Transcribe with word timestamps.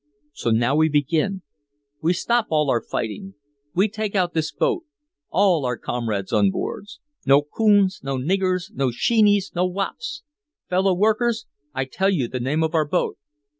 So 0.33 0.49
now 0.49 0.75
we 0.75 0.89
begin 0.89 1.43
we 2.01 2.13
stop 2.13 2.47
all 2.49 2.71
our 2.71 2.81
fighting 2.81 3.35
we 3.75 3.87
take 3.87 4.15
out 4.15 4.33
this 4.33 4.51
boat 4.51 4.83
all 5.29 5.63
our 5.63 5.77
comrades 5.77 6.33
on 6.33 6.49
board! 6.49 6.87
No 7.27 7.43
coons, 7.43 8.01
no 8.01 8.17
niggers, 8.17 8.71
no 8.73 8.89
sheenies, 8.89 9.51
no 9.53 9.67
wops! 9.67 10.23
Fellow 10.67 10.95
workers 10.95 11.45
I 11.75 11.85
tell 11.85 12.09
you 12.09 12.27
the 12.27 12.39
name 12.39 12.63
of 12.63 12.73
our 12.73 12.87
boat! 12.87 13.19